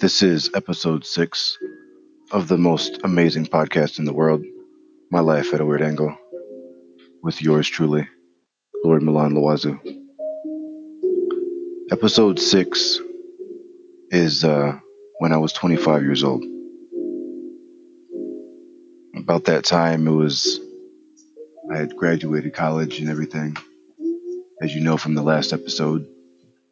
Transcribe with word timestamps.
This 0.00 0.22
is 0.22 0.48
episode 0.54 1.04
six 1.04 1.58
of 2.30 2.46
the 2.46 2.56
most 2.56 3.00
amazing 3.02 3.46
podcast 3.46 3.98
in 3.98 4.04
the 4.04 4.12
world, 4.12 4.44
My 5.10 5.18
Life 5.18 5.52
at 5.52 5.60
a 5.60 5.66
Weird 5.66 5.82
Angle, 5.82 6.16
with 7.20 7.42
yours 7.42 7.68
truly, 7.68 8.08
Lord 8.84 9.02
Milan 9.02 9.32
Lawazu. 9.32 9.76
Episode 11.90 12.38
six 12.38 13.00
is 14.10 14.44
uh, 14.44 14.78
when 15.18 15.32
I 15.32 15.38
was 15.38 15.52
25 15.52 16.02
years 16.04 16.22
old. 16.22 16.44
About 19.16 19.46
that 19.46 19.64
time, 19.64 20.06
it 20.06 20.12
was 20.12 20.60
I 21.72 21.76
had 21.76 21.96
graduated 21.96 22.54
college 22.54 23.00
and 23.00 23.10
everything. 23.10 23.56
As 24.62 24.72
you 24.72 24.80
know 24.80 24.96
from 24.96 25.16
the 25.16 25.22
last 25.22 25.52
episode, 25.52 26.06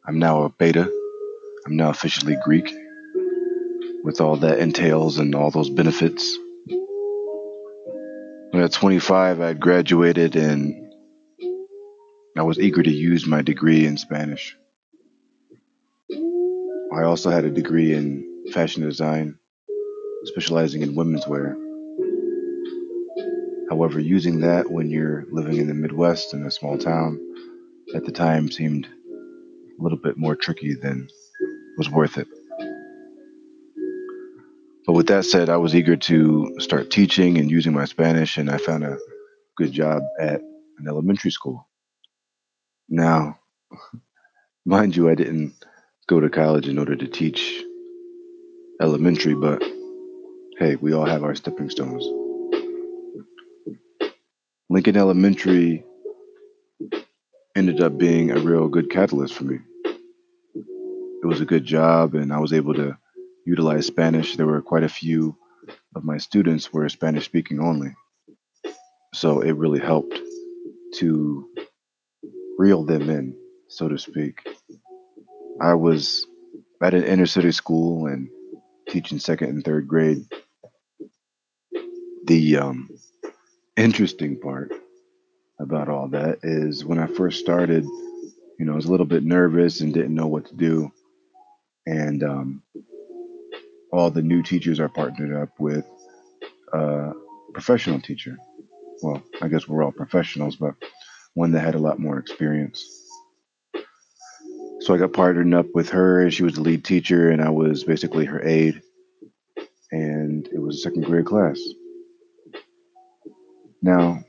I'm 0.07 0.21
now 0.21 0.45
a 0.45 0.49
beta. 0.49 0.89
I'm 1.67 1.77
now 1.77 1.91
officially 1.91 2.37
Greek 2.45 2.73
with 4.07 4.21
all 4.21 4.37
that 4.37 4.61
entails 4.61 5.19
and 5.19 5.35
all 5.35 5.51
those 5.51 5.69
benefits. 5.69 6.39
At 8.55 8.73
25, 8.73 9.41
I 9.41 9.49
had 9.49 9.61
graduated 9.61 10.37
and 10.37 10.93
I 12.39 12.43
was 12.43 12.61
eager 12.61 12.85
to 12.85 12.91
use 12.91 13.27
my 13.27 13.43
degree 13.43 13.85
in 13.85 13.97
Spanish. 13.97 14.57
I 16.95 17.03
also 17.03 17.31
had 17.31 17.45
a 17.45 17.51
degree 17.51 17.95
in 17.95 18.45
fashion 18.53 18.85
design, 18.85 19.39
specializing 20.27 20.83
in 20.83 20.95
women's 20.95 21.27
wear. 21.27 21.57
However, 23.69 23.99
using 23.99 24.41
that 24.41 24.71
when 24.71 24.89
you're 24.89 25.25
living 25.33 25.57
in 25.57 25.67
the 25.67 25.75
Midwest 25.75 26.33
in 26.33 26.47
a 26.47 26.51
small 26.53 26.79
town 26.79 27.19
at 27.97 28.05
the 28.05 28.13
time 28.13 28.53
seemed 28.53 28.87
a 28.87 29.83
little 29.83 29.99
bit 29.99 30.17
more 30.17 30.37
tricky 30.37 30.75
than 30.75 31.09
was 31.77 31.91
worth 31.91 32.19
it. 32.19 32.29
But 34.87 34.93
with 34.93 35.09
that 35.09 35.25
said, 35.25 35.49
I 35.49 35.57
was 35.57 35.75
eager 35.75 35.97
to 35.97 36.55
start 36.61 36.91
teaching 36.91 37.39
and 37.39 37.51
using 37.51 37.73
my 37.73 37.87
Spanish, 37.87 38.37
and 38.37 38.49
I 38.51 38.59
found 38.59 38.85
a 38.85 38.99
good 39.57 39.73
job 39.73 40.03
at 40.21 40.41
an 40.79 40.89
elementary 40.89 41.33
school. 41.33 41.69
Now, 42.89 43.39
mind 44.65 44.97
you, 44.97 45.09
I 45.11 45.17
didn't 45.17 45.55
go 46.09 46.21
to 46.21 46.31
college 46.31 46.69
in 46.69 46.79
order 46.79 46.95
to 46.95 47.09
teach 47.09 47.63
elementary, 48.81 49.35
but 49.35 49.63
hey, 50.59 50.77
we 50.77 50.93
all 50.95 51.07
have 51.07 51.25
our 51.25 51.35
stepping 51.35 51.71
stones. 51.71 52.07
Lincoln 54.71 54.97
Elementary 54.97 55.85
ended 57.57 57.81
up 57.81 57.99
being 57.99 58.31
a 58.31 58.39
real 58.39 58.69
good 58.69 58.91
catalyst 58.91 59.35
for 59.35 59.45
me. 59.45 59.59
It 60.55 61.27
was 61.27 61.41
a 61.41 61.47
good 61.47 61.65
job, 61.65 62.15
and 62.15 62.33
I 62.33 62.39
was 62.39 62.53
able 62.53 62.75
to 62.75 62.97
utilize 63.47 63.87
Spanish. 63.87 64.37
There 64.37 64.47
were 64.47 64.61
quite 64.61 64.83
a 64.83 64.89
few 64.89 65.37
of 65.95 66.05
my 66.05 66.19
students 66.19 66.73
were 66.73 66.89
Spanish 66.89 67.25
speaking 67.25 67.61
only. 67.61 67.95
So 69.15 69.41
it 69.41 69.53
really 69.53 69.81
helped 69.81 70.19
to 70.97 71.49
reel 72.59 72.85
them 72.85 73.09
in, 73.09 73.37
so 73.69 73.89
to 73.89 73.99
speak. 73.99 74.47
I 75.61 75.75
was 75.75 76.27
at 76.83 76.95
an 76.95 77.05
inner 77.05 77.27
city 77.27 77.53
school 77.53 78.07
and 78.07 78.29
teaching 78.91 79.19
second 79.19 79.49
and 79.49 79.65
third 79.65 79.89
grade. 79.89 80.25
The 82.27 82.57
um, 82.59 82.91
interesting 83.77 84.39
part 84.41 84.73
about 85.61 85.89
all 85.89 86.09
that 86.09 86.41
is 86.43 86.85
when 86.85 86.99
I 86.99 87.07
first 87.07 87.41
started, 87.41 87.85
you 88.59 88.67
know, 88.67 88.73
I 88.73 88.77
was 88.77 88.87
a 88.87 88.91
little 88.91 89.07
bit 89.07 89.25
nervous 89.25 89.81
and 89.81 89.95
didn't 89.95 90.15
know 90.15 90.27
what 90.27 90.47
to 90.47 90.55
do. 90.57 90.93
And 91.87 92.23
um, 92.23 92.63
all 93.93 94.11
the 94.11 94.23
new 94.23 94.43
teachers 94.43 94.81
are 94.81 94.89
partnered 94.89 95.35
up 95.35 95.51
with 95.59 95.85
a 96.73 97.13
professional 97.53 98.01
teacher. 98.01 98.37
Well, 99.03 99.23
I 99.41 99.49
guess 99.49 99.69
we're 99.69 99.83
all 99.85 99.93
professionals, 99.93 100.57
but 100.57 100.75
one 101.35 101.53
that 101.53 101.61
had 101.61 101.75
a 101.75 101.79
lot 101.79 101.99
more 101.99 102.19
experience. 102.19 102.85
So 104.81 104.95
I 104.95 104.99
got 104.99 105.13
partnered 105.13 105.53
up 105.55 105.67
with 105.75 105.91
her, 105.91 106.23
and 106.23 106.33
she 106.33 106.45
was 106.45 106.55
the 106.55 106.61
lead 106.61 106.85
teacher, 106.85 107.31
and 107.31 107.43
I 107.43 107.51
was 107.51 107.85
basically 107.85 108.25
her 108.25 108.43
aide. 108.43 108.83
And 109.93 110.47
it 110.49 110.59
was 110.59 110.77
a 110.77 110.81
second 110.81 111.05
grade 111.05 111.27
class. 111.27 111.61
Now, 113.83 114.25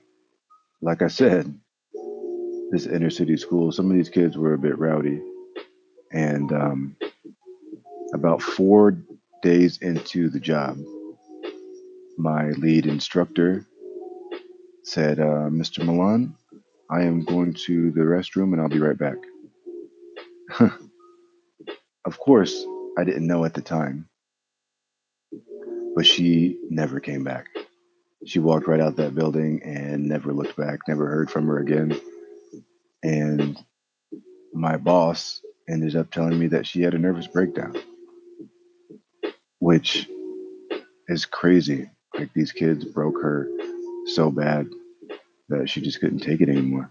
like 0.81 1.01
I 1.01 1.07
said, 1.07 1.59
this 2.71 2.85
inner 2.85 3.09
city 3.09 3.37
school, 3.37 3.71
some 3.71 3.89
of 3.89 3.95
these 3.95 4.09
kids 4.09 4.37
were 4.37 4.53
a 4.53 4.59
bit 4.59 4.77
rowdy. 4.77 5.21
And 6.11 6.51
um, 6.51 6.95
about 8.13 8.41
four 8.41 8.97
days 9.41 9.79
into 9.79 10.29
the 10.29 10.39
job, 10.39 10.77
my 12.17 12.49
lead 12.51 12.85
instructor 12.85 13.65
said, 14.83 15.19
uh, 15.19 15.49
Mr. 15.49 15.85
Milan, 15.85 16.35
I 16.89 17.03
am 17.03 17.23
going 17.23 17.53
to 17.65 17.91
the 17.91 18.01
restroom 18.01 18.53
and 18.53 18.61
I'll 18.61 18.69
be 18.69 18.79
right 18.79 18.97
back. 18.97 19.17
of 22.05 22.19
course, 22.19 22.65
I 22.97 23.03
didn't 23.03 23.27
know 23.27 23.45
at 23.45 23.53
the 23.53 23.61
time, 23.61 24.07
but 25.95 26.05
she 26.05 26.59
never 26.69 26.99
came 26.99 27.23
back. 27.23 27.47
She 28.25 28.39
walked 28.39 28.67
right 28.67 28.79
out 28.79 28.95
that 28.97 29.15
building 29.15 29.61
and 29.63 30.07
never 30.07 30.33
looked 30.33 30.57
back, 30.57 30.79
never 30.87 31.07
heard 31.07 31.29
from 31.29 31.47
her 31.47 31.59
again. 31.59 31.99
And 33.03 33.57
my 34.53 34.77
boss 34.77 35.41
ended 35.69 35.95
up 35.95 36.11
telling 36.11 36.39
me 36.39 36.47
that 36.47 36.65
she 36.65 36.81
had 36.81 36.93
a 36.93 36.99
nervous 36.99 37.27
breakdown 37.27 37.75
which 39.67 40.07
is 41.09 41.25
crazy. 41.25 41.89
Like 42.17 42.33
these 42.33 42.53
kids 42.53 42.85
broke 42.85 43.21
her 43.21 43.49
so 44.05 44.31
bad 44.31 44.69
that 45.49 45.69
she 45.69 45.81
just 45.81 45.99
couldn't 45.99 46.19
take 46.19 46.39
it 46.39 46.47
anymore. 46.47 46.89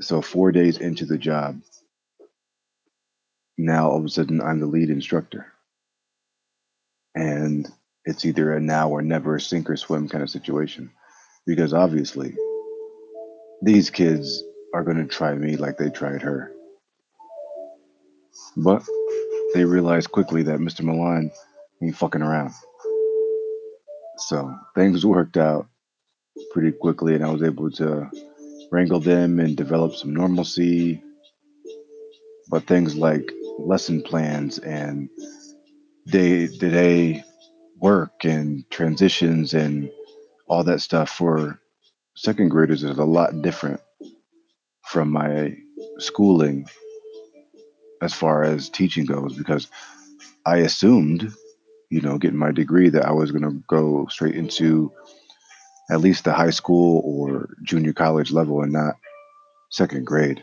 So, 0.00 0.20
four 0.20 0.50
days 0.50 0.78
into 0.78 1.06
the 1.06 1.16
job, 1.16 1.60
now 3.56 3.88
all 3.88 3.98
of 3.98 4.04
a 4.04 4.08
sudden 4.08 4.40
I'm 4.40 4.58
the 4.58 4.66
lead 4.66 4.90
instructor. 4.90 5.52
And 7.14 7.70
it's 8.04 8.24
either 8.24 8.52
a 8.52 8.60
now 8.60 8.90
or 8.90 9.00
never 9.00 9.38
sink 9.38 9.70
or 9.70 9.76
swim 9.76 10.08
kind 10.08 10.24
of 10.24 10.30
situation. 10.30 10.90
Because 11.46 11.72
obviously, 11.72 12.34
these 13.62 13.90
kids 13.90 14.42
are 14.74 14.82
going 14.82 14.96
to 14.96 15.06
try 15.06 15.34
me 15.36 15.56
like 15.56 15.78
they 15.78 15.90
tried 15.90 16.22
her. 16.22 16.50
But 18.56 18.82
they 19.54 19.64
realized 19.64 20.12
quickly 20.12 20.42
that 20.44 20.60
Mr. 20.60 20.82
Milan 20.82 21.30
ain't 21.82 21.96
fucking 21.96 22.22
around. 22.22 22.52
So 24.18 24.54
things 24.74 25.04
worked 25.04 25.36
out 25.36 25.66
pretty 26.52 26.72
quickly, 26.72 27.14
and 27.14 27.24
I 27.24 27.30
was 27.30 27.42
able 27.42 27.70
to 27.72 28.10
wrangle 28.70 29.00
them 29.00 29.40
and 29.40 29.56
develop 29.56 29.94
some 29.94 30.14
normalcy. 30.14 31.02
But 32.50 32.66
things 32.66 32.96
like 32.96 33.32
lesson 33.58 34.02
plans 34.02 34.58
and 34.58 35.08
day 36.06 36.46
to 36.46 36.70
day 36.70 37.24
work 37.80 38.24
and 38.24 38.68
transitions 38.70 39.54
and 39.54 39.90
all 40.48 40.64
that 40.64 40.80
stuff 40.80 41.10
for 41.10 41.60
second 42.16 42.50
graders 42.50 42.84
is 42.84 42.98
a 42.98 43.04
lot 43.04 43.42
different 43.42 43.80
from 44.86 45.10
my 45.10 45.56
schooling 45.98 46.66
as 48.00 48.14
far 48.14 48.42
as 48.42 48.68
teaching 48.68 49.04
goes 49.04 49.36
because 49.36 49.68
I 50.46 50.58
assumed, 50.58 51.32
you 51.90 52.00
know, 52.00 52.18
getting 52.18 52.38
my 52.38 52.52
degree 52.52 52.88
that 52.90 53.04
I 53.04 53.12
was 53.12 53.30
going 53.30 53.44
to 53.44 53.62
go 53.68 54.06
straight 54.06 54.34
into 54.34 54.92
at 55.90 56.00
least 56.00 56.24
the 56.24 56.32
high 56.32 56.50
school 56.50 57.02
or 57.04 57.50
junior 57.62 57.92
college 57.92 58.30
level 58.30 58.62
and 58.62 58.72
not 58.72 58.94
second 59.70 60.06
grade. 60.06 60.42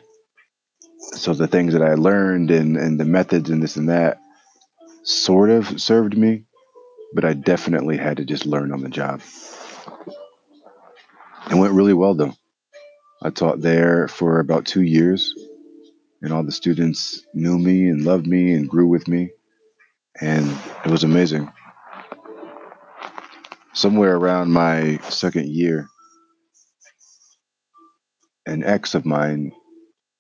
So 1.00 1.34
the 1.34 1.48
things 1.48 1.74
that 1.74 1.82
I 1.82 1.96
learned 1.96 2.52
and, 2.52 2.78
and 2.78 3.00
the 3.00 3.06
methods 3.06 3.50
and 3.50 3.64
this 3.64 3.76
and 3.76 3.90
that 3.90 4.20
sort 5.04 5.50
of 5.50 5.80
served 5.80 6.18
me, 6.18 6.44
but 7.14 7.26
I 7.26 7.34
definitely 7.34 7.98
had 7.98 8.18
to 8.18 8.26
just 8.26 8.46
learn 8.46 8.74
on 8.74 8.82
the 8.82 8.90
job. 8.90 9.22
It 11.50 11.56
went 11.56 11.74
really 11.74 11.94
well 11.94 12.14
though. 12.14 12.34
I 13.22 13.30
taught 13.30 13.62
there 13.62 14.08
for 14.08 14.40
about 14.40 14.66
two 14.66 14.84
years 14.84 15.34
and 16.22 16.34
all 16.34 16.44
the 16.44 16.52
students 16.52 17.26
knew 17.34 17.58
me 17.58 17.90
and 17.90 18.04
loved 18.04 18.28
me 18.28 18.54
and 18.54 18.70
grew 18.70 18.88
with 18.88 19.08
me. 19.08 19.32
And 20.20 20.50
it 20.86 20.92
was 20.92 21.04
amazing. 21.04 21.52
Somewhere 23.74 24.16
around 24.16 24.52
my 24.52 24.98
second 25.10 25.48
year, 25.48 25.88
an 28.48 28.64
ex 28.64 28.96
of 28.96 29.06
mine, 29.06 29.52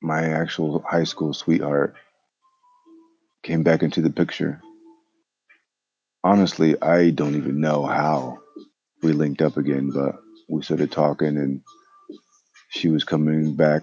my 0.01 0.25
actual 0.25 0.83
high 0.87 1.05
school 1.05 1.33
sweetheart, 1.33 1.95
came 3.41 3.63
back 3.63 3.81
into 3.81 4.01
the 4.01 4.11
picture. 4.11 4.61
Honestly, 6.23 6.79
I 6.81 7.09
don't 7.09 7.35
even 7.35 7.59
know 7.59 7.85
how 7.85 8.39
we 9.01 9.13
linked 9.13 9.41
up 9.41 9.57
again, 9.57 9.89
but 9.91 10.15
we 10.49 10.61
started 10.61 10.91
talking 10.91 11.37
and 11.37 11.61
she 12.69 12.89
was 12.89 13.03
coming 13.03 13.55
back 13.55 13.81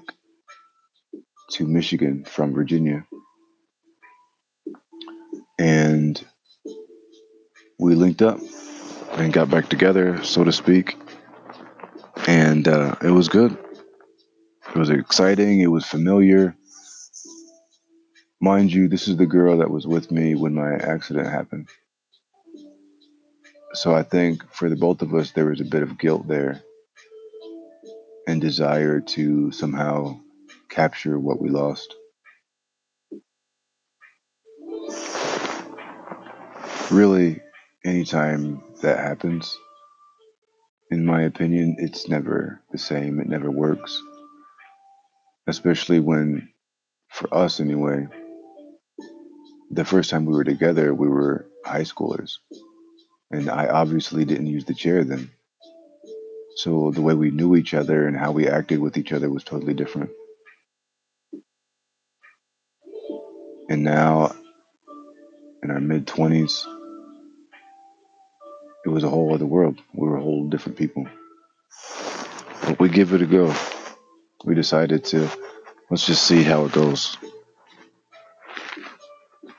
to 1.52 1.66
Michigan 1.66 2.24
from 2.24 2.52
Virginia. 2.52 3.04
and 5.58 6.24
we 7.78 7.94
linked 7.94 8.22
up 8.22 8.38
and 9.12 9.32
got 9.32 9.50
back 9.50 9.68
together, 9.68 10.22
so 10.24 10.44
to 10.44 10.52
speak. 10.52 10.96
And 12.26 12.66
uh, 12.66 12.96
it 13.02 13.10
was 13.10 13.28
good. 13.28 13.56
It 14.74 14.78
was 14.78 14.90
exciting. 14.90 15.60
It 15.60 15.68
was 15.68 15.86
familiar. 15.86 16.56
Mind 18.40 18.72
you, 18.72 18.88
this 18.88 19.08
is 19.08 19.16
the 19.16 19.26
girl 19.26 19.58
that 19.58 19.70
was 19.70 19.86
with 19.86 20.10
me 20.10 20.34
when 20.34 20.54
my 20.54 20.74
accident 20.74 21.28
happened. 21.28 21.68
So 23.72 23.94
I 23.94 24.02
think 24.02 24.44
for 24.52 24.68
the 24.68 24.76
both 24.76 25.02
of 25.02 25.14
us, 25.14 25.32
there 25.32 25.46
was 25.46 25.60
a 25.60 25.64
bit 25.64 25.82
of 25.82 25.98
guilt 25.98 26.28
there 26.28 26.62
and 28.26 28.40
desire 28.40 29.00
to 29.00 29.50
somehow 29.52 30.20
capture 30.74 31.18
what 31.18 31.40
we 31.40 31.48
lost. 31.48 31.94
Really, 36.90 37.40
anytime 37.84 38.62
that 38.82 38.98
happens, 38.98 39.56
in 40.90 41.06
my 41.06 41.22
opinion, 41.22 41.76
it's 41.78 42.08
never 42.08 42.60
the 42.72 42.78
same. 42.78 43.20
It 43.20 43.28
never 43.28 43.50
works. 43.50 44.02
Especially 45.46 46.00
when, 46.00 46.48
for 47.08 47.32
us 47.32 47.60
anyway, 47.60 48.08
the 49.70 49.84
first 49.84 50.10
time 50.10 50.26
we 50.26 50.34
were 50.34 50.44
together, 50.44 50.92
we 50.92 51.08
were 51.08 51.46
high 51.64 51.82
schoolers. 51.82 52.38
And 53.30 53.48
I 53.48 53.68
obviously 53.68 54.24
didn't 54.24 54.46
use 54.46 54.64
the 54.64 54.74
chair 54.74 55.04
then. 55.04 55.30
So 56.56 56.90
the 56.90 57.02
way 57.02 57.14
we 57.14 57.30
knew 57.30 57.56
each 57.56 57.74
other 57.74 58.06
and 58.06 58.16
how 58.16 58.32
we 58.32 58.48
acted 58.48 58.80
with 58.80 58.96
each 58.96 59.12
other 59.12 59.30
was 59.30 59.44
totally 59.44 59.74
different. 59.74 60.10
And 63.68 63.82
now, 63.82 64.34
in 65.62 65.70
our 65.70 65.80
mid 65.80 66.06
20s, 66.06 66.64
it 68.84 68.88
was 68.90 69.04
a 69.04 69.08
whole 69.08 69.34
other 69.34 69.46
world. 69.46 69.80
We 69.94 70.06
were 70.06 70.18
a 70.18 70.22
whole 70.22 70.48
different 70.48 70.76
people. 70.76 71.06
But 72.66 72.78
we 72.78 72.88
give 72.88 73.14
it 73.14 73.22
a 73.22 73.26
go. 73.26 73.54
We 74.44 74.54
decided 74.54 75.04
to 75.06 75.28
let's 75.90 76.06
just 76.06 76.26
see 76.26 76.42
how 76.42 76.66
it 76.66 76.72
goes. 76.72 77.16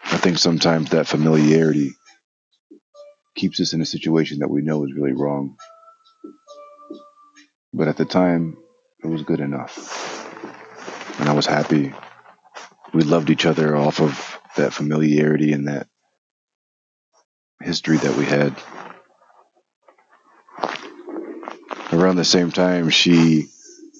I 0.03 0.17
think 0.17 0.37
sometimes 0.37 0.91
that 0.91 1.07
familiarity 1.07 1.93
keeps 3.35 3.59
us 3.59 3.73
in 3.73 3.81
a 3.81 3.85
situation 3.85 4.39
that 4.39 4.49
we 4.49 4.61
know 4.61 4.85
is 4.85 4.93
really 4.93 5.13
wrong. 5.13 5.57
But 7.73 7.87
at 7.87 7.97
the 7.97 8.05
time, 8.05 8.57
it 9.03 9.07
was 9.07 9.23
good 9.23 9.39
enough. 9.39 9.77
And 11.19 11.27
I 11.27 11.33
was 11.33 11.45
happy. 11.45 11.93
We 12.95 13.03
loved 13.03 13.29
each 13.29 13.45
other 13.45 13.75
off 13.75 13.99
of 13.99 14.39
that 14.55 14.71
familiarity 14.71 15.51
and 15.51 15.67
that 15.67 15.89
history 17.61 17.97
that 17.97 18.15
we 18.15 18.23
had. 18.23 18.55
Around 21.91 22.15
the 22.15 22.23
same 22.23 22.51
time, 22.51 22.89
she 22.89 23.47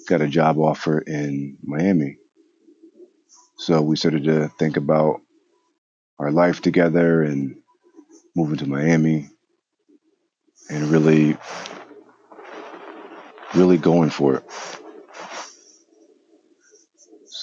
got 0.08 0.22
a 0.22 0.30
job 0.30 0.58
offer 0.58 0.98
in 0.98 1.58
Miami. 1.62 2.20
So 3.58 3.82
we 3.82 3.98
started 3.98 4.24
to 4.24 4.48
think 4.58 4.78
about 4.78 5.20
our 6.18 6.32
life 6.32 6.62
together 6.62 7.22
and 7.22 7.58
moving 8.34 8.60
to 8.60 8.66
Miami 8.66 9.30
and 10.70 10.88
really 10.88 11.36
really 13.56 13.78
going 13.78 14.10
for 14.10 14.36
it. 14.36 14.75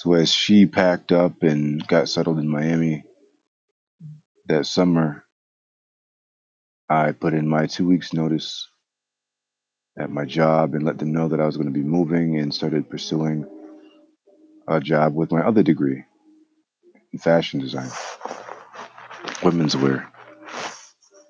So 0.03 0.11
as 0.15 0.29
she 0.33 0.65
packed 0.65 1.13
up 1.13 1.43
and 1.43 1.87
got 1.87 2.09
settled 2.09 2.37
in 2.37 2.49
Miami 2.49 3.05
that 4.47 4.65
summer, 4.65 5.23
I 6.89 7.13
put 7.13 7.33
in 7.33 7.47
my 7.47 7.67
two 7.67 7.87
weeks 7.87 8.11
notice 8.11 8.67
at 9.97 10.11
my 10.11 10.25
job 10.25 10.75
and 10.75 10.83
let 10.83 10.97
them 10.97 11.13
know 11.13 11.29
that 11.29 11.39
I 11.39 11.45
was 11.45 11.55
going 11.55 11.69
to 11.69 11.73
be 11.73 11.85
moving 11.85 12.37
and 12.37 12.53
started 12.53 12.89
pursuing 12.89 13.45
a 14.67 14.81
job 14.81 15.15
with 15.15 15.31
my 15.31 15.39
other 15.39 15.63
degree 15.63 16.03
in 17.13 17.19
fashion 17.19 17.61
design, 17.61 17.89
women's 19.41 19.77
wear, 19.77 20.11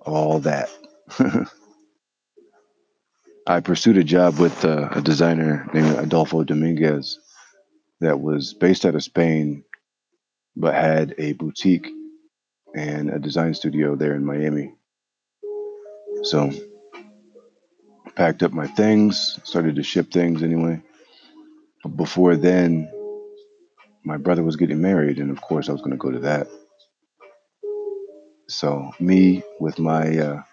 all 0.03 0.39
that. 0.39 0.71
I 3.45 3.59
pursued 3.59 3.97
a 3.97 4.03
job 4.03 4.39
with 4.39 4.65
uh, 4.65 4.89
a 4.93 5.01
designer 5.01 5.69
named 5.75 5.95
Adolfo 5.99 6.43
Dominguez 6.43 7.19
that 8.01 8.21
was 8.21 8.53
based 8.53 8.85
out 8.85 8.95
of 8.95 9.03
Spain, 9.03 9.63
but 10.55 10.73
had 10.75 11.15
a 11.19 11.33
boutique 11.33 11.89
and 12.75 13.09
a 13.09 13.19
design 13.19 13.53
studio 13.53 13.95
there 13.95 14.15
in 14.15 14.25
Miami. 14.25 14.75
So, 16.23 16.51
packed 18.15 18.43
up 18.43 18.53
my 18.53 18.67
things, 18.67 19.39
started 19.43 19.75
to 19.77 19.83
ship 19.83 20.11
things 20.11 20.43
anyway. 20.43 20.81
But 21.83 21.97
Before 21.97 22.35
then, 22.37 22.91
my 24.05 24.17
brother 24.17 24.43
was 24.43 24.57
getting 24.57 24.81
married, 24.81 25.19
and 25.19 25.31
of 25.31 25.41
course, 25.41 25.69
I 25.69 25.73
was 25.73 25.81
going 25.81 25.91
to 25.91 25.97
go 25.97 26.11
to 26.11 26.19
that. 26.21 26.47
So, 28.49 28.91
me 28.99 29.43
with 29.59 29.79
my 29.79 30.17
uh, 30.17 30.43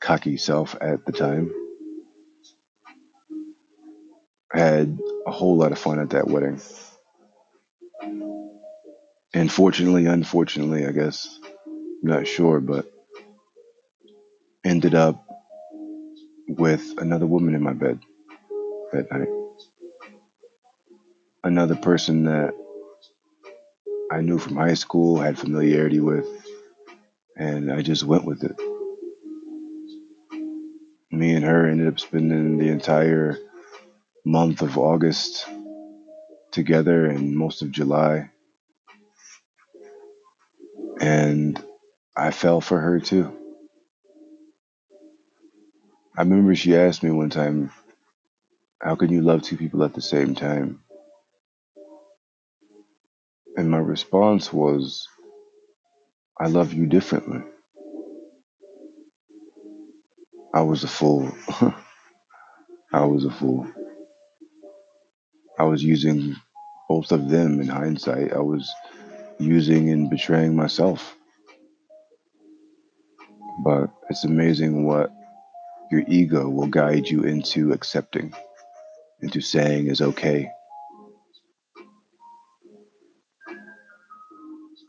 cocky 0.00 0.36
self 0.38 0.76
at 0.80 1.06
the 1.06 1.12
time 1.12 1.52
had 4.52 4.98
a 5.26 5.30
whole 5.30 5.56
lot 5.56 5.72
of 5.72 5.78
fun 5.78 5.98
at 5.98 6.10
that 6.10 6.28
wedding. 6.28 6.60
And 9.34 9.50
fortunately, 9.50 10.06
unfortunately, 10.06 10.86
I 10.86 10.92
guess, 10.92 11.38
I'm 11.66 11.98
not 12.02 12.26
sure, 12.26 12.60
but 12.60 12.86
ended 14.64 14.94
up 14.94 15.24
with 16.48 16.94
another 16.98 17.26
woman 17.26 17.54
in 17.54 17.62
my 17.62 17.72
bed 17.72 18.00
that 18.92 19.10
night. 19.10 19.28
Another 21.42 21.76
person 21.76 22.24
that 22.24 22.52
I 24.10 24.20
knew 24.20 24.38
from 24.38 24.56
high 24.56 24.74
school, 24.74 25.18
had 25.18 25.38
familiarity 25.38 26.00
with, 26.00 26.26
and 27.36 27.72
I 27.72 27.80
just 27.80 28.04
went 28.04 28.24
with 28.24 28.44
it. 28.44 28.54
Me 31.10 31.34
and 31.34 31.44
her 31.44 31.66
ended 31.66 31.88
up 31.88 31.98
spending 31.98 32.58
the 32.58 32.68
entire 32.68 33.38
month 34.24 34.62
of 34.62 34.78
August 34.78 35.46
together 36.52 37.06
and 37.06 37.36
most 37.36 37.62
of 37.62 37.70
July. 37.70 38.30
And 41.00 41.62
I 42.16 42.30
fell 42.30 42.60
for 42.60 42.78
her 42.78 43.00
too. 43.00 43.36
I 46.16 46.22
remember 46.22 46.54
she 46.54 46.76
asked 46.76 47.02
me 47.02 47.10
one 47.10 47.30
time, 47.30 47.72
How 48.80 48.96
can 48.96 49.10
you 49.10 49.22
love 49.22 49.42
two 49.42 49.56
people 49.56 49.82
at 49.82 49.94
the 49.94 50.02
same 50.02 50.34
time? 50.34 50.82
And 53.56 53.70
my 53.70 53.78
response 53.78 54.52
was, 54.52 55.08
I 56.38 56.48
love 56.48 56.72
you 56.72 56.86
differently. 56.86 57.42
I 60.54 60.62
was 60.62 60.84
a 60.84 60.88
fool. 60.88 61.30
I 62.92 63.04
was 63.06 63.24
a 63.24 63.30
fool. 63.30 63.66
I 65.58 65.64
was 65.64 65.82
using 65.82 66.36
both 66.88 67.12
of 67.12 67.28
them 67.28 67.60
in 67.60 67.68
hindsight. 67.68 68.32
I 68.32 68.40
was 68.40 68.70
using 69.38 69.90
and 69.90 70.10
betraying 70.10 70.56
myself. 70.56 71.16
But 73.64 73.90
it's 74.10 74.24
amazing 74.24 74.86
what 74.86 75.10
your 75.90 76.02
ego 76.08 76.48
will 76.48 76.68
guide 76.68 77.08
you 77.08 77.22
into 77.22 77.72
accepting, 77.72 78.34
into 79.20 79.40
saying 79.40 79.88
is 79.88 80.00
okay. 80.00 80.50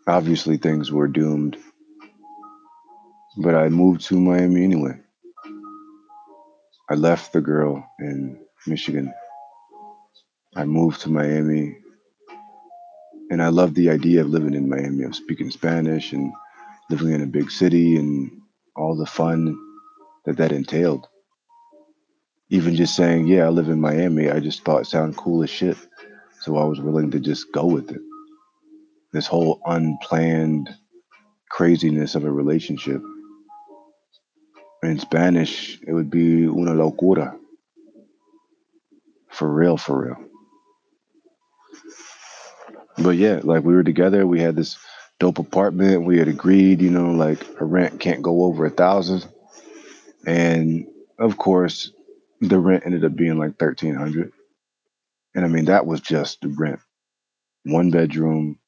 Obviously, 0.08 0.58
things 0.58 0.92
were 0.92 1.08
doomed, 1.08 1.58
but 3.38 3.56
I 3.56 3.70
moved 3.70 4.02
to 4.08 4.20
Miami 4.20 4.64
anyway. 4.64 5.00
I 6.90 6.96
left 6.96 7.34
the 7.34 7.42
girl 7.42 7.86
in 8.00 8.40
Michigan 8.68 9.14
I 10.56 10.66
moved 10.66 11.02
to 11.02 11.10
Miami 11.10 11.78
and 13.32 13.42
I 13.42 13.50
love 13.50 13.74
the 13.74 13.90
idea 13.90 14.22
of 14.22 14.30
living 14.30 14.54
in 14.54 14.70
Miami, 14.70 15.04
of 15.04 15.16
speaking 15.16 15.50
Spanish 15.50 16.14
and 16.14 16.32
living 16.92 17.12
in 17.12 17.22
a 17.24 17.28
big 17.28 17.50
city 17.50 17.98
and 17.98 18.32
all 18.76 18.96
the 18.96 19.08
fun 19.08 19.58
that 20.26 20.38
that 20.38 20.52
entailed. 20.52 21.08
Even 22.50 22.76
just 22.76 22.96
saying, 22.96 23.28
yeah, 23.28 23.46
I 23.46 23.50
live 23.50 23.70
in 23.70 23.82
Miami, 23.82 24.30
I 24.30 24.40
just 24.40 24.64
thought 24.64 24.82
it 24.82 24.88
sounded 24.88 25.18
cool 25.18 25.44
as 25.44 25.50
shit. 25.50 25.78
So 26.42 26.58
I 26.58 26.66
was 26.66 26.80
willing 26.80 27.10
to 27.12 27.20
just 27.20 27.52
go 27.52 27.66
with 27.66 27.90
it. 27.92 28.02
This 29.12 29.28
whole 29.28 29.60
unplanned 29.66 30.70
craziness 31.50 32.16
of 32.16 32.26
a 32.26 32.32
relationship. 32.32 33.02
In 34.84 35.00
Spanish, 35.00 35.80
it 35.88 35.94
would 35.94 36.12
be 36.12 36.44
una 36.44 36.74
locura. 36.74 37.38
For 39.32 39.48
real, 39.52 39.78
for 39.78 40.06
real 40.06 40.33
but 42.98 43.12
yeah, 43.12 43.40
like 43.44 43.64
we 43.64 43.74
were 43.74 43.84
together. 43.84 44.26
We 44.26 44.42
had 44.42 44.56
this 44.56 44.78
dope 45.20 45.40
apartment. 45.40 46.06
We 46.06 46.20
had 46.20 46.28
agreed, 46.28 46.82
you 46.82 46.90
know, 46.90 47.12
like 47.12 47.46
a 47.60 47.66
rent 47.66 48.00
can't 48.00 48.22
go 48.22 48.44
over 48.44 48.66
a 48.66 48.70
thousand. 48.70 49.26
And 50.26 50.88
of 51.20 51.38
course, 51.38 51.92
the 52.42 52.60
rent 52.60 52.84
ended 52.86 53.06
up 53.06 53.16
being 53.16 53.38
like 53.38 53.58
thirteen 53.58 53.96
hundred. 53.96 54.32
And 55.36 55.46
I 55.46 55.48
mean, 55.48 55.66
that 55.66 55.86
was 55.86 56.02
just 56.02 56.42
the 56.42 56.50
rent. 56.50 56.80
One 57.64 57.92
bedroom, 57.92 58.60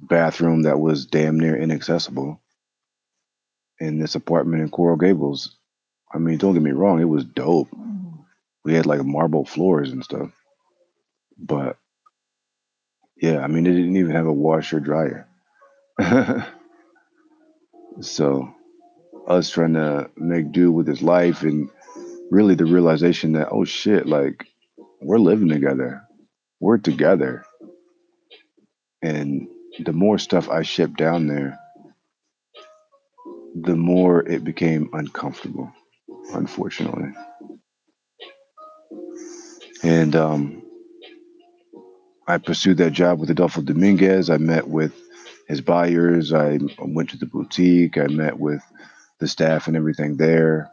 bathroom 0.00 0.62
that 0.62 0.78
was 0.80 1.06
damn 1.06 1.38
near 1.38 1.56
inaccessible 1.56 2.40
in 3.78 3.98
this 3.98 4.14
apartment 4.14 4.62
in 4.62 4.70
Coral 4.70 4.96
Gables. 4.96 5.56
I 6.12 6.18
mean, 6.18 6.38
don't 6.38 6.54
get 6.54 6.62
me 6.62 6.70
wrong, 6.70 7.00
it 7.00 7.04
was 7.04 7.24
dope. 7.24 7.70
Mm. 7.70 8.24
We 8.64 8.74
had 8.74 8.86
like 8.86 9.04
marble 9.04 9.44
floors 9.44 9.90
and 9.90 10.04
stuff. 10.04 10.30
But 11.36 11.76
yeah, 13.16 13.38
I 13.40 13.46
mean, 13.46 13.64
they 13.64 13.70
didn't 13.70 13.96
even 13.96 14.12
have 14.12 14.26
a 14.26 14.32
washer 14.32 14.80
dryer. 14.80 15.26
so 18.00 18.54
us 19.26 19.50
trying 19.50 19.74
to 19.74 20.10
make 20.16 20.52
do 20.52 20.70
with 20.72 20.86
his 20.86 21.02
life 21.02 21.42
and 21.42 21.70
really 22.30 22.54
the 22.54 22.66
realization 22.66 23.32
that, 23.32 23.48
oh 23.50 23.64
shit, 23.64 24.06
like 24.06 24.46
we're 25.00 25.18
living 25.18 25.48
together. 25.48 26.02
We're 26.60 26.78
together. 26.78 27.44
And 29.02 29.48
the 29.78 29.92
more 29.92 30.18
stuff 30.18 30.48
I 30.48 30.62
shipped 30.62 30.96
down 30.96 31.26
there, 31.26 31.58
the 33.54 33.76
more 33.76 34.26
it 34.26 34.42
became 34.42 34.90
uncomfortable, 34.92 35.72
unfortunately. 36.32 37.12
And 39.82 40.16
um, 40.16 40.63
I 42.26 42.38
pursued 42.38 42.78
that 42.78 42.92
job 42.92 43.20
with 43.20 43.30
Adolfo 43.30 43.60
Dominguez. 43.60 44.30
I 44.30 44.38
met 44.38 44.68
with 44.68 44.94
his 45.46 45.60
buyers. 45.60 46.32
I 46.32 46.58
went 46.78 47.10
to 47.10 47.18
the 47.18 47.26
boutique. 47.26 47.98
I 47.98 48.06
met 48.06 48.38
with 48.38 48.62
the 49.20 49.28
staff 49.28 49.68
and 49.68 49.76
everything 49.76 50.16
there 50.16 50.70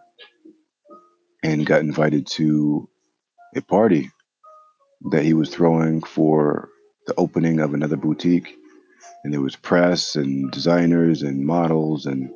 and 1.43 1.65
got 1.65 1.81
invited 1.81 2.27
to 2.27 2.88
a 3.55 3.62
party 3.62 4.12
that 5.12 5.24
he 5.24 5.34
was 5.34 5.50
throwing 5.50 6.01
for 6.01 6.70
the 7.08 7.15
opening 7.17 7.60
of 7.60 7.74
another 7.74 7.98
boutique. 7.98 8.55
And 9.24 9.34
there 9.34 9.41
was 9.41 9.55
press 9.55 10.15
and 10.15 10.51
designers 10.51 11.22
and 11.22 11.46
models 11.46 12.05
and 12.05 12.31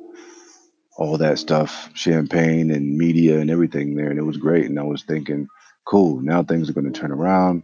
all 0.98 1.18
that 1.18 1.38
stuff, 1.38 1.90
champagne 1.94 2.70
and 2.70 2.98
media 2.98 3.38
and 3.38 3.50
everything 3.50 3.94
there. 3.94 4.10
And 4.10 4.18
it 4.18 4.24
was 4.24 4.36
great. 4.36 4.66
And 4.66 4.78
I 4.78 4.82
was 4.82 5.04
thinking, 5.04 5.48
cool, 5.86 6.20
now 6.20 6.42
things 6.42 6.68
are 6.68 6.74
going 6.74 6.90
to 6.92 6.98
turn 7.00 7.12
around. 7.12 7.62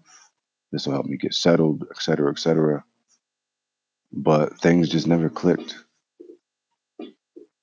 This 0.73 0.87
will 0.87 0.95
help 0.95 1.07
me 1.07 1.19
get 1.19 1.35
settled, 1.35 1.85
et 1.91 2.02
cetera, 2.02 2.31
et 2.33 2.38
cetera. 2.38 2.85
But 4.12 4.61
things 4.61 4.88
just 4.88 5.07
never 5.07 5.29
clicked. 5.29 5.76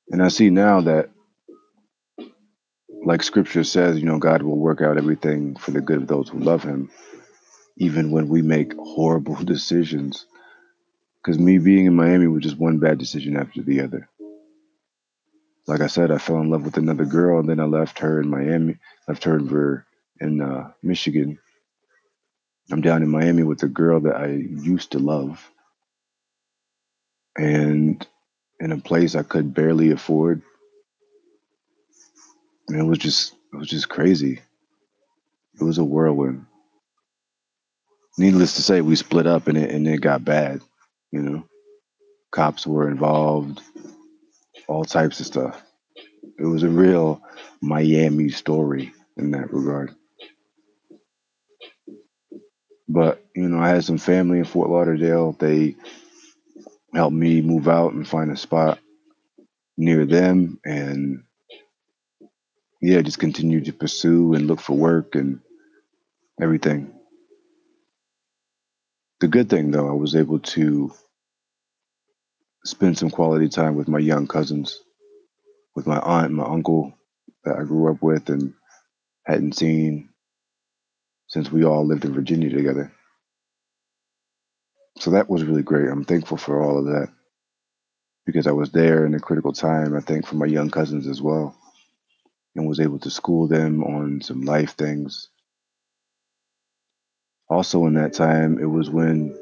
And 0.10 0.24
I 0.24 0.30
see 0.30 0.50
now 0.50 0.82
that, 0.82 1.10
like 3.06 3.24
scripture 3.24 3.64
says, 3.64 4.00
you 4.00 4.06
know, 4.06 4.20
God 4.20 4.44
will 4.44 4.58
work 4.58 4.82
out 4.82 4.98
everything 4.98 5.56
for 5.56 5.72
the 5.72 5.82
good 5.82 5.98
of 6.04 6.08
those 6.08 6.30
who 6.30 6.40
love 6.40 6.64
him, 6.64 6.92
even 7.78 8.12
when 8.12 8.30
we 8.30 8.42
make 8.42 8.74
horrible 8.76 9.36
decisions. 9.44 10.26
Because 11.24 11.40
me 11.40 11.58
being 11.60 11.86
in 11.86 11.96
Miami 11.96 12.28
was 12.28 12.44
just 12.44 12.58
one 12.60 12.80
bad 12.80 12.98
decision 13.00 13.38
after 13.38 13.62
the 13.62 13.82
other. 13.82 14.10
Like 15.68 15.82
I 15.82 15.88
said, 15.88 16.12
I 16.12 16.18
fell 16.18 16.42
in 16.42 16.50
love 16.50 16.64
with 16.66 16.78
another 16.78 17.06
girl, 17.06 17.40
and 17.40 17.50
then 17.50 17.60
I 17.60 17.66
left 17.66 18.00
her 18.00 18.22
in 18.22 18.30
Miami, 18.30 18.78
left 19.08 19.24
her 19.26 19.38
in, 19.38 19.84
in 20.22 20.42
uh, 20.42 20.72
Michigan. 20.84 21.40
I'm 22.72 22.82
down 22.82 23.04
in 23.04 23.10
Miami 23.10 23.44
with 23.44 23.64
a 23.64 23.68
girl 23.68 24.02
that 24.02 24.16
I 24.16 24.28
used 24.28 24.92
to 24.94 25.00
love, 25.00 25.50
and 27.38 28.06
in 28.60 28.72
a 28.72 28.78
place 28.78 29.16
I 29.16 29.24
could 29.24 29.54
barely 29.54 29.92
afford. 29.92 30.42
And 32.70 32.80
it 32.80 32.84
was 32.84 33.00
just, 33.00 33.34
it 33.54 33.58
was 33.58 33.70
just 33.70 33.90
crazy. 33.90 34.42
It 35.60 35.64
was 35.64 35.78
a 35.80 35.84
whirlwind. 35.84 36.46
Needless 38.18 38.56
to 38.58 38.62
say, 38.64 38.82
we 38.82 38.96
split 38.96 39.28
up, 39.28 39.48
and 39.48 39.58
it 39.58 39.72
and 39.72 39.88
it 39.88 40.02
got 40.02 40.26
bad. 40.26 40.62
You 41.12 41.22
know, 41.22 41.44
cops 42.32 42.68
were 42.68 42.90
involved, 42.90 43.62
all 44.68 44.86
types 44.86 45.20
of 45.20 45.28
stuff. 45.28 45.62
It 46.40 46.46
was 46.46 46.64
a 46.64 46.70
real 46.70 47.22
Miami 47.62 48.30
story 48.30 48.94
in 49.18 49.32
that 49.32 49.54
regard. 49.54 49.96
But, 52.90 53.24
you 53.36 53.50
know, 53.50 53.60
I 53.60 53.70
had 53.70 53.86
some 53.86 54.00
family 54.00 54.40
in 54.40 54.46
Fort 54.46 54.72
Lauderdale. 54.72 55.34
They 55.34 55.78
helped 56.94 57.16
me 57.16 57.42
move 57.42 57.68
out 57.68 57.94
and 57.94 58.08
find 58.08 58.32
a 58.32 58.38
spot 58.38 58.80
near 59.78 60.06
them. 60.06 60.60
And 60.66 61.24
yeah, 62.82 63.02
just 63.02 63.20
continue 63.20 63.62
to 63.66 63.74
pursue 63.74 64.34
and 64.34 64.48
look 64.48 64.62
for 64.62 64.76
work 64.78 65.16
and 65.16 65.42
everything. 66.42 66.94
The 69.22 69.28
good 69.28 69.50
thing, 69.50 69.72
though, 69.72 69.90
I 69.90 69.94
was 69.94 70.16
able 70.16 70.40
to 70.40 70.94
spend 72.66 72.98
some 72.98 73.10
quality 73.10 73.50
time 73.50 73.76
with 73.76 73.88
my 73.88 74.00
young 74.00 74.28
cousins, 74.28 74.80
with 75.76 75.88
my 75.88 76.00
aunt 76.00 76.34
my 76.34 76.46
uncle 76.46 76.94
that 77.46 77.58
I 77.58 77.64
grew 77.64 77.92
up 77.92 78.02
with 78.02 78.30
and 78.30 78.54
hadn't 79.26 79.58
seen 79.58 80.09
since 81.30 81.52
we 81.52 81.64
all 81.64 81.86
lived 81.86 82.06
in 82.06 82.14
Virginia 82.14 82.50
together. 82.50 82.92
So 84.98 85.12
that 85.12 85.30
was 85.30 85.44
really 85.44 85.64
great. 85.64 85.90
I'm 85.90 86.04
thankful 86.04 86.38
for 86.38 86.62
all 86.62 86.80
of 86.80 86.86
that 86.86 87.10
because 88.26 88.48
I 88.48 88.52
was 88.52 88.72
there 88.72 89.06
in 89.06 89.16
a 89.16 89.20
critical 89.20 89.54
time. 89.54 89.96
I 89.96 90.02
think 90.02 90.26
for 90.26 90.36
my 90.36 90.46
young 90.46 90.70
cousins 90.70 91.08
as 91.08 91.22
well 91.22 91.56
and 92.56 92.68
was 92.68 92.80
able 92.80 93.00
to 93.00 93.10
school 93.10 93.48
them 93.48 93.84
on 93.84 94.22
some 94.22 94.42
life 94.42 94.76
things. 94.76 95.30
Also, 97.48 97.86
in 97.86 97.94
that 97.96 98.14
time, 98.14 98.60
it 98.60 98.66
was 98.66 98.90
when 98.90 99.36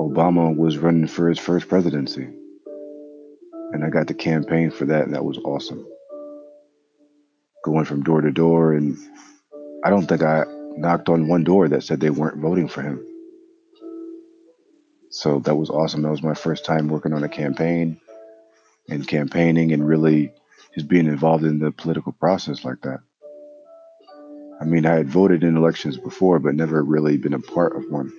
Obama 0.00 0.56
was 0.56 0.78
running 0.78 1.06
for 1.06 1.28
his 1.28 1.38
first 1.38 1.68
presidency. 1.68 2.28
And 3.72 3.84
I 3.84 3.90
got 3.90 4.08
to 4.08 4.14
campaign 4.14 4.70
for 4.70 4.86
that, 4.86 5.04
and 5.04 5.14
that 5.14 5.24
was 5.24 5.38
awesome. 5.38 5.86
Going 7.64 7.84
from 7.84 8.02
door 8.02 8.20
to 8.20 8.30
door, 8.30 8.72
and 8.72 8.96
I 9.84 9.90
don't 9.90 10.06
think 10.06 10.22
I 10.22 10.44
knocked 10.76 11.08
on 11.08 11.28
one 11.28 11.44
door 11.44 11.68
that 11.68 11.82
said 11.82 12.00
they 12.00 12.10
weren't 12.10 12.38
voting 12.38 12.68
for 12.68 12.82
him. 12.82 13.06
So 15.10 15.38
that 15.40 15.54
was 15.54 15.70
awesome. 15.70 16.02
That 16.02 16.10
was 16.10 16.22
my 16.22 16.34
first 16.34 16.64
time 16.64 16.88
working 16.88 17.12
on 17.12 17.22
a 17.22 17.28
campaign 17.28 18.00
and 18.88 19.06
campaigning 19.06 19.72
and 19.72 19.86
really 19.86 20.32
just 20.74 20.88
being 20.88 21.06
involved 21.06 21.44
in 21.44 21.60
the 21.60 21.70
political 21.70 22.12
process 22.12 22.64
like 22.64 22.80
that. 22.82 23.00
I 24.60 24.64
mean, 24.64 24.86
I 24.86 24.94
had 24.94 25.08
voted 25.08 25.44
in 25.44 25.56
elections 25.56 25.96
before, 25.96 26.38
but 26.38 26.54
never 26.54 26.82
really 26.82 27.16
been 27.16 27.34
a 27.34 27.40
part 27.40 27.76
of 27.76 27.84
one. 27.90 28.12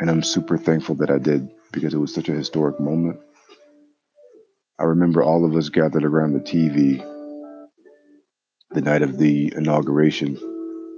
And 0.00 0.10
I'm 0.10 0.22
super 0.22 0.58
thankful 0.58 0.96
that 0.96 1.10
I 1.10 1.18
did 1.18 1.48
because 1.72 1.94
it 1.94 1.98
was 1.98 2.14
such 2.14 2.28
a 2.28 2.32
historic 2.32 2.80
moment. 2.80 3.20
I 4.78 4.84
remember 4.84 5.22
all 5.22 5.44
of 5.44 5.54
us 5.54 5.68
gathered 5.68 6.04
around 6.04 6.32
the 6.32 6.40
TV 6.40 7.13
the 8.74 8.80
night 8.80 9.02
of 9.02 9.18
the 9.18 9.52
inauguration. 9.56 10.36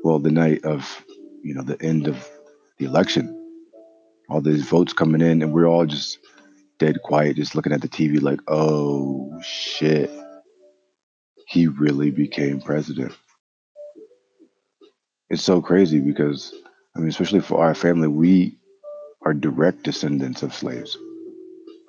Well, 0.02 0.18
the 0.18 0.30
night 0.30 0.64
of, 0.64 1.04
you 1.42 1.54
know, 1.54 1.62
the 1.62 1.80
end 1.82 2.08
of 2.08 2.28
the 2.78 2.86
election. 2.86 3.32
All 4.30 4.40
these 4.40 4.64
votes 4.64 4.92
coming 4.92 5.20
in, 5.20 5.42
and 5.42 5.52
we're 5.52 5.68
all 5.68 5.86
just 5.86 6.18
dead 6.78 7.02
quiet, 7.02 7.36
just 7.36 7.54
looking 7.54 7.72
at 7.72 7.82
the 7.82 7.88
TV 7.88 8.20
like, 8.20 8.40
oh 8.48 9.30
shit, 9.42 10.10
he 11.48 11.68
really 11.68 12.10
became 12.10 12.60
president. 12.60 13.12
It's 15.28 15.42
so 15.42 15.60
crazy 15.60 16.00
because, 16.00 16.54
I 16.96 17.00
mean, 17.00 17.08
especially 17.08 17.40
for 17.40 17.62
our 17.62 17.74
family, 17.74 18.08
we 18.08 18.58
are 19.24 19.34
direct 19.34 19.82
descendants 19.82 20.42
of 20.42 20.54
slaves. 20.54 20.96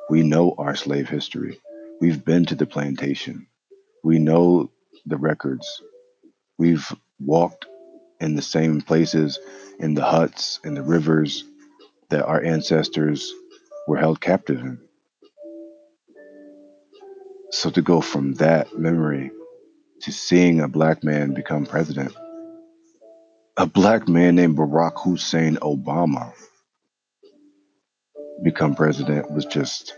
We 0.09 0.23
know 0.23 0.53
our 0.57 0.75
slave 0.75 1.07
history. 1.07 1.59
We've 2.01 2.23
been 2.23 2.45
to 2.45 2.55
the 2.55 2.65
plantation. 2.65 3.47
We 4.03 4.19
know 4.19 4.71
the 5.07 5.17
records. 5.17 5.81
We've 6.57 6.91
walked 7.19 7.65
in 8.19 8.35
the 8.35 8.41
same 8.41 8.81
places, 8.81 9.39
in 9.79 9.93
the 9.93 10.05
huts, 10.05 10.59
in 10.63 10.73
the 10.75 10.83
rivers 10.83 11.43
that 12.09 12.25
our 12.25 12.43
ancestors 12.43 13.33
were 13.87 13.97
held 13.97 14.21
captive 14.21 14.59
in. 14.59 14.79
So 17.51 17.69
to 17.71 17.81
go 17.81 18.01
from 18.01 18.33
that 18.35 18.77
memory 18.77 19.31
to 20.01 20.11
seeing 20.11 20.61
a 20.61 20.67
black 20.67 21.03
man 21.03 21.33
become 21.33 21.65
president, 21.65 22.15
a 23.57 23.65
black 23.65 24.07
man 24.07 24.35
named 24.35 24.57
Barack 24.57 25.03
Hussein 25.03 25.57
Obama 25.57 26.33
become 28.43 28.75
president 28.75 29.31
was 29.31 29.45
just, 29.45 29.95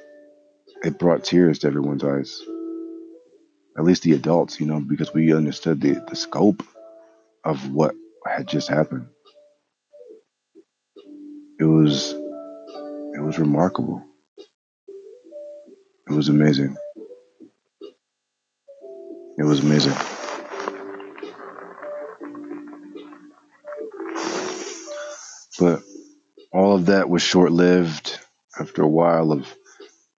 it 0.84 1.00
brought 1.00 1.24
tears 1.26 1.60
to 1.60 1.68
everyone's 1.68 2.04
eyes. 2.04 2.42
At 3.80 3.86
least 3.86 4.04
the 4.04 4.12
adults, 4.12 4.60
you 4.60 4.66
know, 4.66 4.82
because 4.82 5.14
we 5.14 5.34
understood 5.34 5.80
the, 5.80 6.04
the 6.10 6.16
scope 6.18 6.64
of 7.46 7.72
what 7.72 7.96
had 8.28 8.46
just 8.46 8.68
happened. 8.68 9.08
It 11.62 11.64
was 11.64 12.12
it 12.12 13.24
was 13.24 13.40
remarkable. 13.40 14.04
It 16.10 16.14
was 16.14 16.28
amazing. 16.28 16.76
It 19.38 19.44
was 19.44 19.62
amazing. 19.62 19.94
But 25.58 25.84
all 26.52 26.76
of 26.76 26.88
that 26.88 27.10
was 27.10 27.22
short 27.22 27.54
lived 27.54 28.20
after 28.60 28.82
a 28.82 28.88
while 28.90 29.32
of 29.32 29.48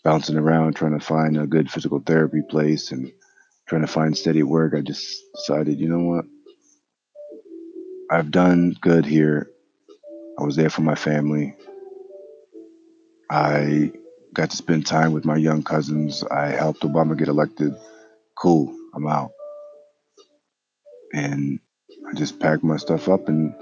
bouncing 0.03 0.39
around 0.39 0.77
trying 0.77 0.99
to 0.99 1.05
find 1.05 1.37
a 1.37 1.47
good 1.47 1.71
physical 1.71 2.01
therapy 2.01 2.41
place 2.49 2.91
and 2.91 3.13
trying 3.71 3.83
to 3.83 3.87
find 3.87 4.19
steady 4.19 4.43
work. 4.43 4.75
I 4.75 4.81
just 4.81 5.23
decided, 5.33 5.79
you 5.79 5.89
know 5.89 6.01
what? 6.01 6.25
I've 8.11 8.33
done 8.33 8.75
good 8.81 9.07
here. 9.07 9.49
I 10.37 10.43
was 10.43 10.57
there 10.57 10.71
for 10.71 10.83
my 10.83 10.97
family. 10.97 11.55
I 13.31 13.93
got 14.35 14.51
to 14.51 14.57
spend 14.57 14.87
time 14.87 15.13
with 15.13 15.25
my 15.25 15.37
young 15.37 15.63
cousins. 15.63 16.25
I 16.25 16.47
helped 16.49 16.81
Obama 16.81 17.17
get 17.17 17.29
elected. 17.29 17.73
Cool, 18.37 18.77
I'm 18.93 19.07
out. 19.07 19.31
And 21.13 21.61
I 22.09 22.15
just 22.15 22.41
packed 22.41 22.65
my 22.65 22.77
stuff 22.77 23.09
up 23.09 23.29
and 23.29 23.55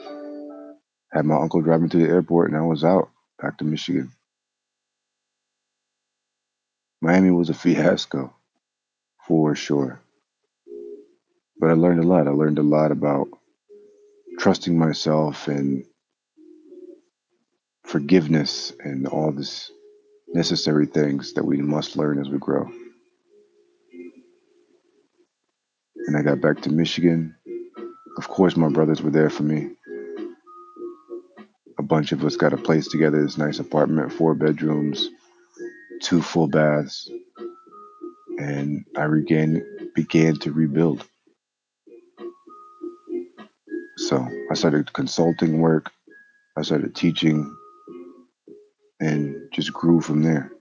had 1.12 1.26
my 1.26 1.36
uncle 1.36 1.60
drive 1.60 1.82
me 1.82 1.90
to 1.90 1.98
the 1.98 2.08
airport, 2.08 2.48
and 2.48 2.56
I 2.56 2.62
was 2.62 2.82
out 2.82 3.10
back 3.42 3.58
to 3.58 3.64
Michigan. 3.64 4.10
Miami 7.02 7.30
was 7.30 7.50
a 7.50 7.54
fiasco 7.54 8.32
for 9.28 9.54
sure. 9.54 10.00
But 11.61 11.70
I 11.70 11.75
learned 11.75 12.02
a 12.02 12.06
lot. 12.06 12.26
I 12.26 12.30
learned 12.30 12.58
a 12.58 12.62
lot 12.62 12.90
about 12.90 13.28
trusting 14.38 14.76
myself 14.76 15.49
and 15.49 15.85
forgiveness 17.85 18.73
and 18.82 19.06
all 19.06 19.32
this 19.32 19.70
necessary 20.28 20.87
things 20.87 21.35
that 21.35 21.44
we 21.44 21.58
must 21.58 21.97
learn 21.97 22.18
as 22.18 22.28
we 22.28 22.38
grow. 22.38 22.70
And 26.06 26.16
I 26.16 26.23
got 26.23 26.40
back 26.40 26.62
to 26.62 26.70
Michigan. 26.70 27.35
Of 28.16 28.28
course, 28.28 28.56
my 28.56 28.68
brothers 28.70 29.02
were 29.02 29.11
there 29.11 29.30
for 29.30 29.42
me. 29.42 29.70
A 31.78 31.82
bunch 31.82 32.12
of 32.12 32.25
us 32.25 32.37
got 32.37 32.52
a 32.54 32.56
place 32.56 32.88
together, 32.88 33.23
this 33.23 33.38
nice 33.38 33.58
apartment, 33.58 34.12
four 34.12 34.35
bedrooms, 34.35 35.08
two 36.02 36.23
full 36.23 36.49
baths, 36.49 37.11
and 38.38 38.85
I 38.97 39.07
began 39.09 39.90
began 39.95 40.37
to 40.37 40.52
rebuild. 40.52 41.04
So 43.97 44.26
I 44.50 44.54
started 44.54 44.92
consulting 44.92 45.59
work, 45.59 45.90
I 46.57 46.62
started 46.62 46.95
teaching, 46.95 47.54
and 49.00 49.37
just 49.52 49.73
grew 49.73 50.00
from 50.00 50.23
there. 50.23 50.52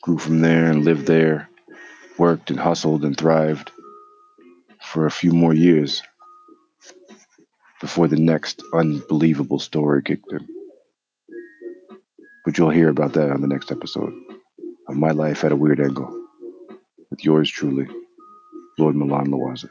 Grew 0.00 0.18
from 0.18 0.40
there 0.40 0.70
and 0.70 0.84
lived 0.84 1.06
there, 1.06 1.50
worked 2.16 2.50
and 2.50 2.58
hustled 2.58 3.04
and 3.04 3.16
thrived 3.16 3.70
for 4.82 5.04
a 5.04 5.10
few 5.10 5.32
more 5.32 5.52
years 5.52 6.02
before 7.82 8.08
the 8.08 8.16
next 8.16 8.62
unbelievable 8.72 9.58
story 9.58 10.02
kicked 10.02 10.32
in. 10.32 10.48
But 12.46 12.56
you'll 12.56 12.70
hear 12.70 12.88
about 12.88 13.12
that 13.12 13.30
on 13.30 13.42
the 13.42 13.46
next 13.46 13.70
episode 13.70 14.14
of 14.88 14.96
My 14.96 15.10
Life 15.12 15.44
at 15.44 15.52
a 15.52 15.56
Weird 15.56 15.80
Angle 15.80 16.28
with 17.10 17.24
yours 17.24 17.50
truly, 17.50 17.88
Lord 18.78 18.96
Milan 18.96 19.26
Lawaza. 19.28 19.68